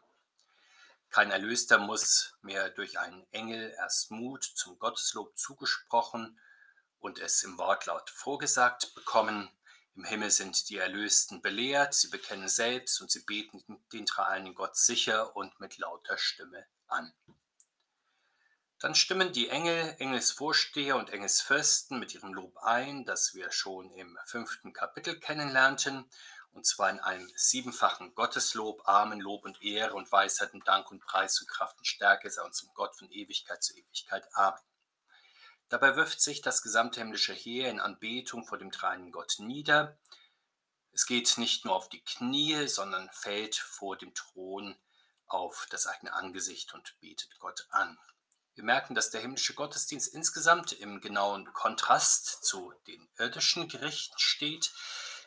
Kein 1.09 1.31
Erlöster 1.31 1.79
muss 1.79 2.35
mehr 2.41 2.69
durch 2.69 2.99
einen 2.99 3.25
Engel 3.31 3.73
erst 3.77 4.11
Mut 4.11 4.43
zum 4.43 4.77
Gotteslob 4.77 5.37
zugesprochen 5.37 6.39
und 6.99 7.19
es 7.19 7.43
im 7.43 7.57
Wortlaut 7.57 8.09
vorgesagt 8.09 8.93
bekommen. 8.95 9.49
Im 9.95 10.05
Himmel 10.05 10.31
sind 10.31 10.69
die 10.69 10.77
Erlösten 10.77 11.41
belehrt, 11.41 11.93
sie 11.93 12.09
bekennen 12.09 12.47
selbst 12.47 12.99
und 13.01 13.11
sie 13.11 13.21
beten 13.21 13.63
den 13.91 14.05
dreieinigen 14.05 14.55
Gott 14.55 14.75
sicher 14.75 15.35
und 15.35 15.59
mit 15.59 15.77
lauter 15.77 16.17
Stimme 16.17 16.65
an. 16.87 17.13
Dann 18.79 18.95
stimmen 18.95 19.31
die 19.31 19.49
Engel, 19.49 19.95
Engelsvorsteher 19.99 20.97
und 20.97 21.11
Engelsfürsten 21.11 21.99
mit 21.99 22.13
ihrem 22.15 22.33
Lob 22.33 22.57
ein, 22.57 23.05
das 23.05 23.33
wir 23.33 23.51
schon 23.51 23.89
im 23.91 24.17
fünften 24.25 24.73
Kapitel 24.73 25.19
kennenlernten, 25.19 26.09
und 26.51 26.65
zwar 26.65 26.89
in 26.89 26.99
einem 26.99 27.31
siebenfachen 27.35 28.13
Gotteslob, 28.13 28.87
Amen, 28.87 29.19
Lob 29.19 29.45
und 29.45 29.61
Ehre 29.63 29.93
und 29.93 30.11
Weisheit 30.11 30.53
und 30.53 30.67
Dank 30.67 30.91
und 30.91 30.99
Preis 30.99 31.39
und 31.39 31.47
Kraft 31.47 31.77
und 31.77 31.85
Stärke 31.85 32.29
sei 32.29 32.43
unserem 32.43 32.73
Gott 32.73 32.95
von 32.95 33.09
Ewigkeit 33.09 33.63
zu 33.63 33.73
Ewigkeit. 33.73 34.27
Amen. 34.33 34.59
Dabei 35.69 35.95
wirft 35.95 36.21
sich 36.21 36.41
das 36.41 36.61
gesamte 36.61 36.99
himmlische 36.99 37.33
Heer 37.33 37.69
in 37.69 37.79
Anbetung 37.79 38.45
vor 38.45 38.57
dem 38.57 38.71
dreinen 38.71 39.11
Gott 39.11 39.35
nieder. 39.39 39.97
Es 40.91 41.07
geht 41.07 41.37
nicht 41.37 41.65
nur 41.65 41.75
auf 41.75 41.89
die 41.89 42.03
Knie, 42.03 42.67
sondern 42.67 43.09
fällt 43.11 43.55
vor 43.55 43.97
dem 43.97 44.13
Thron 44.13 44.75
auf 45.25 45.65
das 45.71 45.87
eigene 45.87 46.13
Angesicht 46.13 46.73
und 46.73 46.95
betet 46.99 47.39
Gott 47.39 47.65
an. 47.71 47.97
Wir 48.55 48.63
merken, 48.63 48.93
dass 48.93 49.09
der 49.09 49.21
himmlische 49.21 49.55
Gottesdienst 49.55 50.13
insgesamt 50.13 50.73
im 50.73 51.01
genauen 51.01 51.51
Kontrast 51.53 52.45
zu 52.45 52.71
den 52.85 53.09
irdischen 53.17 53.67
Gerichten 53.67 54.19
steht. 54.19 54.71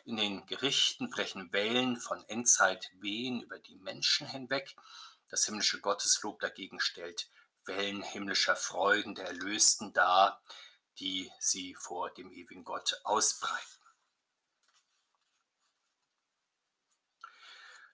In 0.05 0.15
den 0.15 0.45
Gerichten 0.45 1.09
brechen 1.09 1.51
Wellen 1.51 1.97
von 1.97 2.23
Endzeitwehen 2.29 3.41
über 3.41 3.59
die 3.59 3.75
Menschen 3.75 4.27
hinweg. 4.27 4.73
Das 5.29 5.45
himmlische 5.45 5.81
Gotteslob 5.81 6.39
dagegen 6.39 6.79
stellt 6.79 7.29
Wellen 7.67 8.01
himmlischer 8.01 8.55
Freuden 8.55 9.15
der 9.15 9.27
Erlösten 9.27 9.93
dar, 9.93 10.41
die 10.99 11.31
sie 11.39 11.75
vor 11.75 12.09
dem 12.11 12.31
ewigen 12.31 12.63
Gott 12.63 12.99
ausbreiten. 13.03 13.65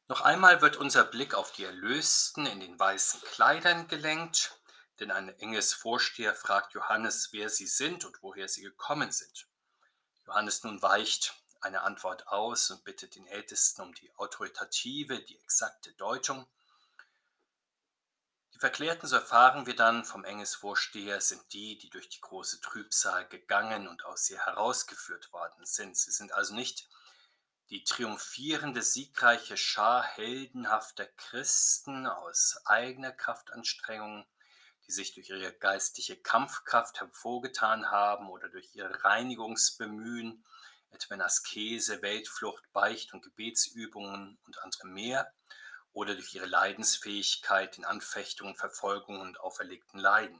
Noch 0.07 0.21
einmal 0.21 0.61
wird 0.61 0.77
unser 0.77 1.03
Blick 1.03 1.33
auf 1.33 1.51
die 1.53 1.63
Erlösten 1.63 2.45
in 2.45 2.59
den 2.59 2.77
weißen 2.77 3.21
Kleidern 3.21 3.87
gelenkt 3.87 4.59
denn 4.99 5.11
ein 5.11 5.29
enges 5.39 5.73
Vorsteher 5.73 6.35
fragt 6.35 6.73
Johannes, 6.73 7.29
wer 7.31 7.49
sie 7.49 7.67
sind 7.67 8.05
und 8.05 8.21
woher 8.21 8.47
sie 8.47 8.61
gekommen 8.61 9.11
sind. 9.11 9.47
Johannes 10.25 10.63
nun 10.63 10.81
weicht 10.81 11.33
eine 11.61 11.81
Antwort 11.81 12.27
aus 12.27 12.69
und 12.69 12.83
bittet 12.83 13.15
den 13.15 13.27
Ältesten 13.27 13.81
um 13.81 13.93
die 13.93 14.13
autoritative, 14.15 15.21
die 15.21 15.39
exakte 15.39 15.93
Deutung. 15.93 16.47
Die 18.53 18.59
Verklärten, 18.59 19.07
so 19.07 19.15
erfahren 19.15 19.65
wir 19.65 19.75
dann 19.75 20.05
vom 20.05 20.23
Engesvorsteher, 20.23 21.19
sind 21.21 21.41
die, 21.53 21.77
die 21.77 21.89
durch 21.89 22.07
die 22.09 22.21
große 22.21 22.61
Trübsal 22.61 23.27
gegangen 23.27 23.87
und 23.87 24.05
aus 24.05 24.29
ihr 24.29 24.45
herausgeführt 24.45 25.33
worden 25.33 25.65
sind. 25.65 25.97
Sie 25.97 26.11
sind 26.11 26.31
also 26.33 26.53
nicht 26.53 26.87
die 27.69 27.83
triumphierende, 27.83 28.83
siegreiche 28.83 29.57
Schar 29.57 30.03
heldenhafter 30.03 31.07
Christen 31.07 32.05
aus 32.05 32.57
eigener 32.65 33.11
Kraftanstrengung, 33.11 34.25
die 34.85 34.91
sich 34.91 35.15
durch 35.15 35.29
ihre 35.29 35.53
geistige 35.53 36.15
Kampfkraft 36.17 36.99
hervorgetan 36.99 37.89
haben 37.89 38.29
oder 38.29 38.49
durch 38.49 38.75
ihr 38.75 38.85
Reinigungsbemühen, 39.03 40.45
etwa 40.91 41.15
in 41.15 41.21
Askese, 41.21 42.03
Weltflucht, 42.03 42.71
Beicht- 42.71 43.13
und 43.13 43.23
Gebetsübungen 43.23 44.37
und 44.45 44.59
andere 44.59 44.87
mehr, 44.87 45.33
oder 45.93 46.15
durch 46.15 46.33
ihre 46.35 46.47
Leidensfähigkeit 46.47 47.77
in 47.77 47.85
Anfechtungen, 47.85 48.55
Verfolgungen 48.55 49.21
und 49.21 49.39
auferlegten 49.39 49.99
Leiden. 49.99 50.39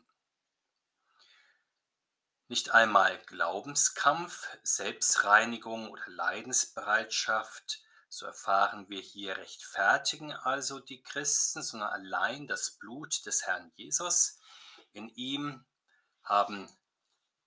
Nicht 2.48 2.72
einmal 2.72 3.18
Glaubenskampf, 3.26 4.48
Selbstreinigung 4.64 5.90
oder 5.90 6.04
Leidensbereitschaft 6.08 7.84
so 8.14 8.28
erfahren 8.28 8.88
wir 8.90 9.02
hier, 9.02 9.38
rechtfertigen 9.38 10.34
also 10.34 10.80
die 10.80 11.02
Christen, 11.02 11.64
sondern 11.64 11.90
allein 11.90 12.46
das 12.46 12.78
Blut 12.78 13.26
des 13.26 13.48
Herrn 13.48 13.72
Jesus. 13.74 14.38
In 14.92 15.10
ihm 15.16 15.66
haben 16.22 16.70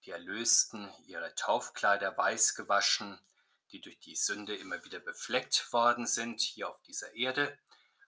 die 0.04 0.10
Erlösten 0.10 0.92
ihre 1.06 1.32
Taufkleider 1.36 2.18
weiß 2.18 2.56
gewaschen, 2.56 3.16
die 3.70 3.80
durch 3.80 4.00
die 4.00 4.16
Sünde 4.16 4.56
immer 4.56 4.84
wieder 4.84 4.98
befleckt 4.98 5.72
worden 5.72 6.04
sind, 6.04 6.40
hier 6.40 6.68
auf 6.68 6.82
dieser 6.82 7.14
Erde. 7.14 7.56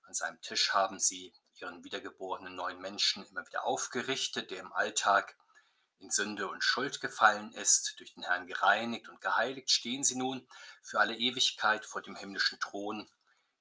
An 0.09 0.15
seinem 0.15 0.41
Tisch 0.41 0.73
haben 0.73 0.99
sie 0.99 1.35
ihren 1.61 1.85
wiedergeborenen 1.85 2.55
neuen 2.55 2.81
Menschen 2.81 3.27
immer 3.27 3.47
wieder 3.47 3.65
aufgerichtet, 3.65 4.51
der 4.51 4.61
im 4.61 4.73
Alltag 4.73 5.37
in 5.99 6.11
Sünde 6.11 6.49
und 6.49 6.65
Schuld 6.65 7.03
gefallen 7.03 7.53
ist, 7.53 7.95
durch 7.99 8.15
den 8.15 8.23
Herrn 8.23 8.47
gereinigt 8.47 9.11
und 9.11 9.21
geheiligt, 9.21 9.71
stehen 9.71 10.05
sie 10.05 10.17
nun 10.17 10.49
für 10.83 10.99
alle 10.99 11.15
Ewigkeit 11.15 11.85
vor 11.85 12.01
dem 12.01 12.17
himmlischen 12.17 12.59
Thron 12.59 13.11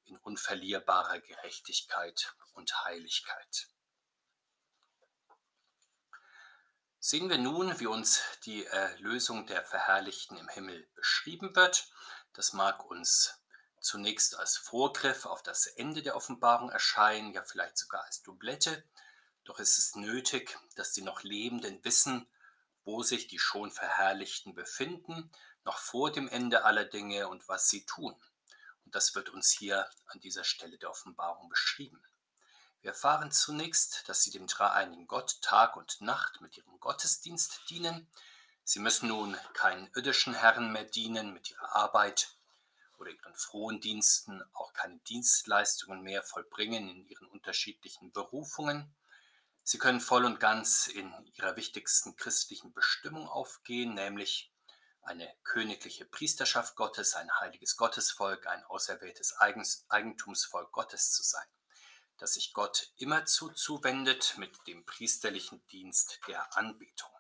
in 0.06 0.16
unverlierbarer 0.20 1.20
Gerechtigkeit 1.20 2.34
und 2.54 2.86
Heiligkeit. 2.86 3.68
Sehen 7.00 7.30
wir 7.30 7.40
nun, 7.40 7.78
wie 7.82 7.88
uns 7.88 8.22
die 8.46 8.66
Erlösung 8.66 9.48
der 9.48 9.64
Verherrlichten 9.64 10.38
im 10.38 10.48
Himmel 10.48 10.88
beschrieben 10.96 11.54
wird. 11.58 11.92
Das 12.32 12.54
mag 12.54 12.86
uns 12.86 13.38
zunächst 13.80 14.38
als 14.38 14.58
Vorgriff 14.58 15.26
auf 15.26 15.44
das 15.44 15.68
Ende 15.68 16.02
der 16.02 16.16
Offenbarung 16.16 16.70
erscheinen, 16.70 17.34
ja 17.34 17.42
vielleicht 17.44 17.78
sogar 17.78 18.04
als 18.04 18.22
Doublette. 18.22 18.84
Doch 19.44 19.60
ist 19.60 19.78
es 19.78 19.96
nötig, 19.96 20.58
dass 20.76 20.92
die 20.92 21.02
noch 21.02 21.24
Lebenden 21.24 21.84
wissen, 21.84 22.28
wo 22.84 23.04
sich 23.04 23.28
die 23.28 23.40
schon 23.40 23.72
Verherrlichten 23.72 24.56
befinden, 24.56 25.32
noch 25.64 25.78
vor 25.78 26.12
dem 26.12 26.30
Ende 26.30 26.64
aller 26.64 26.86
Dinge 26.86 27.28
und 27.28 27.48
was 27.48 27.70
sie 27.70 27.86
tun. 27.86 28.16
Und 28.86 28.96
das 28.96 29.16
wird 29.16 29.30
uns 29.30 29.52
hier 29.52 29.90
an 30.06 30.22
dieser 30.22 30.46
Stelle 30.46 30.78
der 30.78 30.90
Offenbarung 30.90 31.50
beschrieben. 31.50 32.02
Wir 32.82 32.92
erfahren 32.92 33.32
zunächst, 33.32 34.08
dass 34.08 34.24
sie 34.24 34.32
dem 34.32 34.48
dreieinigen 34.48 35.08
Gott 35.08 35.42
Tag 35.42 35.76
und 35.76 36.00
Nacht 36.00 36.40
mit 36.40 36.58
ihrem 36.58 36.80
Gottesdienst 36.80 37.70
dienen. 37.70 38.10
Sie 38.64 38.80
müssen 38.80 39.10
nun 39.10 39.36
keinen 39.54 39.88
irdischen 39.94 40.34
Herren 40.34 40.72
mehr 40.72 40.86
dienen 40.86 41.34
mit 41.34 41.52
ihrer 41.52 41.76
Arbeit 41.76 42.37
oder 42.98 43.12
ihren 43.12 43.36
frohen 43.36 43.80
Diensten, 43.80 44.42
auch 44.54 44.74
keine 44.74 44.98
Dienstleistungen 45.00 46.02
mehr 46.02 46.24
vollbringen 46.24 46.90
in 46.90 47.06
ihren 47.08 47.28
unterschiedlichen 47.28 48.12
Berufungen. 48.12 48.96
Sie 49.64 49.78
können 49.78 50.00
voll 50.00 50.26
und 50.26 50.40
ganz 50.40 50.88
in 50.88 51.14
ihrer 51.36 51.56
wichtigsten 51.56 52.16
christlichen 52.16 52.74
Bestimmung 52.74 53.28
aufgehen, 53.28 53.94
nämlich 53.94 54.52
eine 55.02 55.34
königliche 55.44 56.06
Priesterschaft 56.06 56.76
Gottes, 56.76 57.16
ein 57.16 57.32
heiliges 57.40 57.78
Gottesvolk, 57.78 58.46
ein 58.48 58.64
auserwähltes 58.66 59.38
Eigentumsvolk 59.90 60.72
Gottes 60.72 61.12
zu 61.12 61.24
sein, 61.24 61.48
das 62.18 62.34
sich 62.34 62.54
Gott 62.54 62.92
immerzu 62.98 63.50
zuwendet 63.50 64.36
mit 64.38 64.68
dem 64.68 64.86
priesterlichen 64.86 65.66
Dienst 65.68 66.20
der 66.28 66.58
Anbetung. 66.58 67.17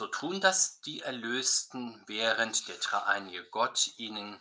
So 0.00 0.06
tun 0.06 0.40
das 0.40 0.80
die 0.80 1.02
Erlösten, 1.02 2.02
während 2.06 2.68
der 2.68 2.76
dreieinige 2.76 3.44
Gott 3.50 3.90
ihnen 3.98 4.40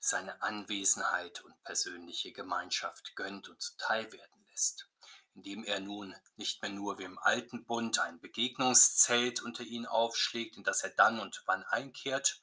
seine 0.00 0.42
Anwesenheit 0.42 1.44
und 1.44 1.62
persönliche 1.62 2.32
Gemeinschaft 2.32 3.14
gönnt 3.14 3.48
und 3.48 3.62
zuteil 3.62 4.10
werden 4.10 4.44
lässt, 4.50 4.88
indem 5.36 5.62
er 5.62 5.78
nun 5.78 6.16
nicht 6.34 6.60
mehr 6.60 6.72
nur 6.72 6.98
wie 6.98 7.04
im 7.04 7.20
alten 7.20 7.64
Bund 7.64 8.00
ein 8.00 8.18
Begegnungszelt 8.18 9.42
unter 9.42 9.62
ihnen 9.62 9.86
aufschlägt, 9.86 10.56
in 10.56 10.64
das 10.64 10.82
er 10.82 10.90
dann 10.90 11.20
und 11.20 11.40
wann 11.46 11.62
einkehrt, 11.62 12.42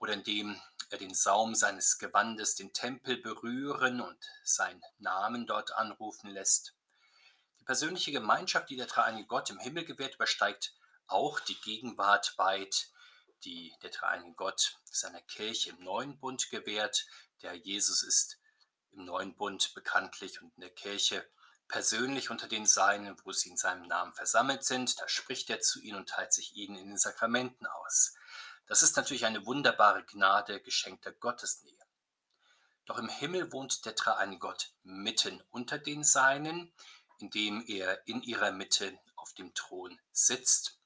oder 0.00 0.12
indem 0.12 0.60
er 0.90 0.98
den 0.98 1.14
Saum 1.14 1.54
seines 1.54 1.96
Gewandes 1.96 2.56
den 2.56 2.74
Tempel 2.74 3.16
berühren 3.16 4.02
und 4.02 4.18
seinen 4.44 4.82
Namen 4.98 5.46
dort 5.46 5.72
anrufen 5.72 6.28
lässt. 6.28 6.74
Die 7.58 7.64
persönliche 7.64 8.12
Gemeinschaft, 8.12 8.68
die 8.68 8.76
der 8.76 8.84
dreieinige 8.84 9.28
Gott 9.28 9.48
im 9.48 9.58
Himmel 9.58 9.86
gewährt, 9.86 10.16
übersteigt 10.16 10.74
auch 11.10 11.40
die 11.40 11.60
Gegenwart 11.60 12.36
weit, 12.38 12.90
die 13.44 13.74
der 13.82 13.90
dreieinige 13.90 14.34
Gott 14.34 14.78
seiner 14.84 15.22
Kirche 15.22 15.70
im 15.70 15.80
neuen 15.80 16.18
Bund 16.18 16.50
gewährt. 16.50 17.06
Der 17.42 17.54
Jesus 17.54 18.02
ist 18.02 18.38
im 18.92 19.04
neuen 19.04 19.34
Bund 19.34 19.74
bekanntlich 19.74 20.40
und 20.40 20.52
in 20.56 20.60
der 20.60 20.70
Kirche 20.70 21.28
persönlich 21.68 22.30
unter 22.30 22.48
den 22.48 22.66
Seinen, 22.66 23.16
wo 23.24 23.32
sie 23.32 23.50
in 23.50 23.56
seinem 23.56 23.86
Namen 23.86 24.12
versammelt 24.12 24.64
sind. 24.64 25.00
Da 25.00 25.08
spricht 25.08 25.48
er 25.50 25.60
zu 25.60 25.80
ihnen 25.80 25.98
und 25.98 26.08
teilt 26.08 26.32
sich 26.32 26.54
ihnen 26.56 26.76
in 26.76 26.88
den 26.88 26.98
Sakramenten 26.98 27.66
aus. 27.66 28.14
Das 28.66 28.82
ist 28.82 28.96
natürlich 28.96 29.24
eine 29.24 29.46
wunderbare 29.46 30.04
Gnade 30.04 30.60
geschenkter 30.60 31.12
Gottesnähe. 31.12 31.74
Doch 32.84 32.98
im 32.98 33.08
Himmel 33.08 33.52
wohnt 33.52 33.84
der 33.84 33.92
dreieine 33.92 34.38
Gott 34.38 34.72
mitten 34.82 35.42
unter 35.50 35.78
den 35.78 36.02
Seinen, 36.02 36.72
indem 37.18 37.64
er 37.66 38.06
in 38.06 38.22
ihrer 38.22 38.50
Mitte 38.50 38.98
auf 39.16 39.32
dem 39.34 39.54
Thron 39.54 40.00
sitzt 40.12 40.79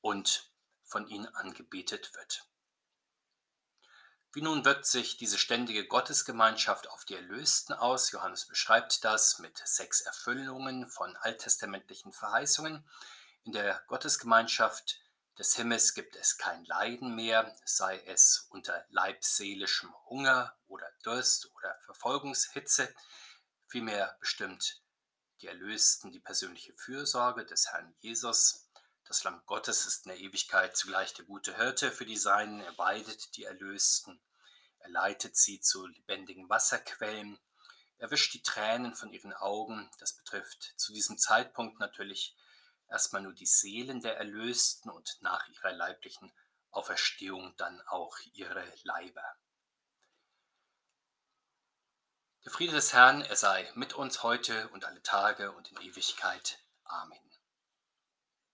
und 0.00 0.50
von 0.84 1.06
ihnen 1.08 1.26
angebetet 1.34 2.14
wird. 2.14 2.44
Wie 4.32 4.42
nun 4.42 4.64
wirkt 4.64 4.86
sich 4.86 5.16
diese 5.16 5.38
ständige 5.38 5.86
Gottesgemeinschaft 5.86 6.88
auf 6.90 7.04
die 7.04 7.14
Erlösten 7.14 7.74
aus? 7.74 8.10
Johannes 8.10 8.46
beschreibt 8.46 9.04
das 9.04 9.38
mit 9.38 9.60
sechs 9.64 10.02
Erfüllungen 10.02 10.86
von 10.86 11.16
alttestamentlichen 11.16 12.12
Verheißungen. 12.12 12.88
In 13.44 13.52
der 13.52 13.82
Gottesgemeinschaft 13.86 15.00
des 15.38 15.56
Himmels 15.56 15.94
gibt 15.94 16.14
es 16.16 16.36
kein 16.36 16.64
Leiden 16.66 17.14
mehr, 17.14 17.54
sei 17.64 18.02
es 18.06 18.46
unter 18.50 18.84
leibseelischem 18.90 19.94
Hunger 20.10 20.54
oder 20.66 20.90
Durst 21.02 21.50
oder 21.54 21.74
Verfolgungshitze. 21.86 22.94
Vielmehr 23.66 24.16
bestimmt 24.20 24.82
die 25.40 25.46
Erlösten 25.46 26.12
die 26.12 26.20
persönliche 26.20 26.74
Fürsorge 26.74 27.46
des 27.46 27.72
Herrn 27.72 27.94
Jesus. 28.00 28.67
Das 29.08 29.24
Lamm 29.24 29.42
Gottes 29.46 29.86
ist 29.86 30.04
in 30.04 30.10
der 30.10 30.20
Ewigkeit 30.20 30.76
zugleich 30.76 31.14
der 31.14 31.24
gute 31.24 31.56
Hirte 31.56 31.90
für 31.90 32.04
die 32.04 32.18
Seinen. 32.18 32.60
Er 32.60 32.76
weidet 32.76 33.38
die 33.38 33.44
Erlösten. 33.44 34.20
Er 34.80 34.90
leitet 34.90 35.34
sie 35.34 35.62
zu 35.62 35.86
lebendigen 35.86 36.50
Wasserquellen. 36.50 37.40
Er 37.96 38.10
wischt 38.10 38.34
die 38.34 38.42
Tränen 38.42 38.94
von 38.94 39.10
ihren 39.10 39.32
Augen. 39.32 39.90
Das 39.98 40.12
betrifft 40.12 40.74
zu 40.76 40.92
diesem 40.92 41.16
Zeitpunkt 41.16 41.80
natürlich 41.80 42.36
erstmal 42.90 43.22
nur 43.22 43.32
die 43.32 43.46
Seelen 43.46 44.02
der 44.02 44.18
Erlösten 44.18 44.90
und 44.90 45.16
nach 45.22 45.48
ihrer 45.48 45.72
leiblichen 45.72 46.30
Auferstehung 46.70 47.56
dann 47.56 47.80
auch 47.88 48.14
ihre 48.34 48.62
Leiber. 48.82 49.24
Der 52.44 52.52
Friede 52.52 52.72
des 52.72 52.92
Herrn, 52.92 53.22
er 53.22 53.36
sei 53.36 53.72
mit 53.74 53.94
uns 53.94 54.22
heute 54.22 54.68
und 54.68 54.84
alle 54.84 55.02
Tage 55.02 55.50
und 55.52 55.72
in 55.72 55.80
Ewigkeit. 55.80 56.58
Amen. 56.84 57.27